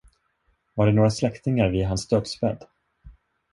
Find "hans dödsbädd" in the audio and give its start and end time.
1.87-2.65